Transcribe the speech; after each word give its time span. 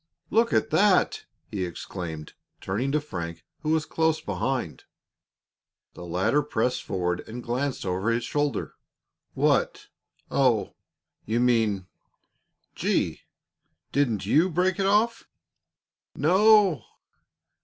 "Look 0.31 0.51
at 0.51 0.71
that!" 0.71 1.25
he 1.51 1.63
exclaimed, 1.63 2.33
turning 2.59 2.91
to 2.91 2.99
Frank, 2.99 3.45
who 3.59 3.69
was 3.69 3.85
close 3.85 4.19
behind. 4.19 4.85
The 5.93 6.03
latter 6.05 6.41
pressed 6.41 6.81
forward 6.81 7.19
and 7.27 7.43
glanced 7.43 7.85
over 7.85 8.09
his 8.09 8.23
shoulder. 8.23 8.73
"What? 9.35 9.89
Oh! 10.31 10.73
You 11.27 11.39
mean 11.39 11.85
Gee! 12.73 13.21
Didn't 13.91 14.25
you 14.25 14.49
break 14.49 14.79
it 14.79 14.87
off?" 14.87 15.27
"No!" 16.15 16.83